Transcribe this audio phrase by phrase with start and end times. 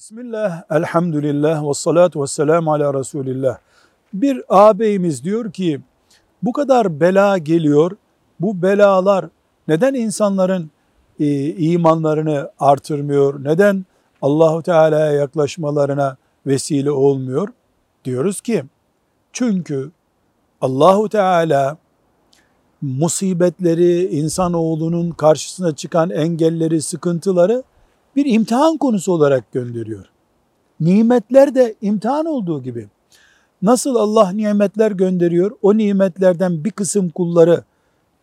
[0.00, 3.58] Bismillah, elhamdülillah ve salatu ve selamu ala Resulillah.
[4.12, 5.80] Bir ağabeyimiz diyor ki,
[6.42, 7.96] bu kadar bela geliyor,
[8.40, 9.26] bu belalar
[9.68, 10.70] neden insanların
[11.18, 13.84] e, imanlarını artırmıyor, neden
[14.22, 17.48] Allahu Teala'ya yaklaşmalarına vesile olmuyor?
[18.04, 18.64] Diyoruz ki,
[19.32, 19.90] çünkü
[20.60, 21.76] Allahu Teala
[22.82, 27.62] musibetleri, insanoğlunun karşısına çıkan engelleri, sıkıntıları
[28.16, 30.04] bir imtihan konusu olarak gönderiyor.
[30.80, 32.88] Nimetler de imtihan olduğu gibi.
[33.62, 37.64] Nasıl Allah nimetler gönderiyor, o nimetlerden bir kısım kulları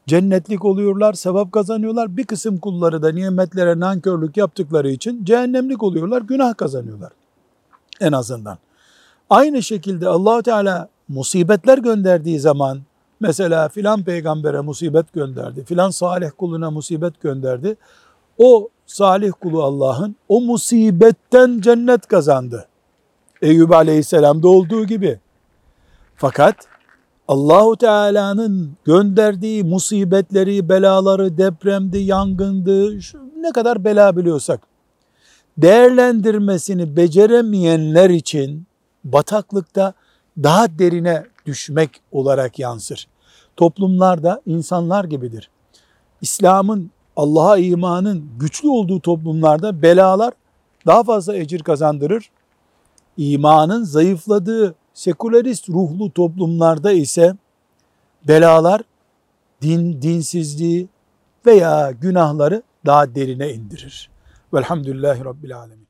[0.08, 2.18] cennetlik oluyorlar, sevap kazanıyorlar.
[2.18, 7.12] Bir kısım kulları da nimetlere nankörlük yaptıkları için cehennemlik oluyorlar, günah kazanıyorlar.
[8.02, 8.58] En azından.
[9.30, 12.82] Aynı şekilde allah Teala musibetler gönderdiği zaman,
[13.20, 17.76] mesela filan peygambere musibet gönderdi, filan salih kuluna musibet gönderdi.
[18.38, 22.68] O salih kulu Allah'ın o musibetten cennet kazandı.
[23.42, 25.20] Eyüp Aleyhisselam'da olduğu gibi.
[26.16, 26.56] Fakat
[27.28, 33.00] Allahu Teala'nın gönderdiği musibetleri, belaları, depremdi, yangındı,
[33.42, 34.62] ne kadar bela biliyorsak
[35.58, 38.68] değerlendirmesini beceremeyenler için
[39.04, 39.94] bataklıkta
[40.44, 43.08] daha derine düşmek olarak yansır.
[43.56, 45.50] Toplumlar da insanlar gibidir.
[46.22, 50.34] İslam'ın Allah'a imanın güçlü olduğu toplumlarda belalar
[50.86, 52.30] daha fazla ecir kazandırır.
[53.18, 57.36] İmanın zayıfladığı sekülerist ruhlu toplumlarda ise
[58.28, 58.82] belalar
[59.62, 60.88] din, dinsizliği
[61.46, 64.10] veya günahları daha derine indirir.
[64.54, 65.87] Velhamdülillahi Rabbil Alemin.